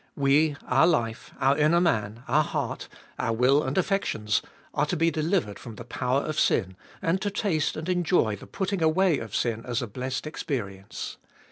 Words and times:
We, 0.15 0.55
our 0.65 0.87
life, 0.87 1.31
our 1.39 1.55
inner 1.55 1.79
man, 1.79 2.23
our 2.27 2.43
heart, 2.43 2.87
our 3.19 3.31
will 3.33 3.61
and 3.61 3.77
affections, 3.77 4.41
are 4.73 4.87
to 4.87 4.97
be 4.97 5.11
delivered 5.11 5.59
from 5.59 5.75
the 5.75 5.83
power 5.83 6.21
of 6.21 6.39
sin, 6.39 6.75
and 7.03 7.21
to 7.21 7.29
taste 7.29 7.77
and 7.77 7.87
enjoy 7.87 8.35
the 8.35 8.47
putting 8.47 8.81
away 8.81 9.19
of 9.19 9.35
sin 9.35 9.61
as 9.63 9.79
a 9.79 9.85
blessed 9.87 10.25
experience. 10.25 11.17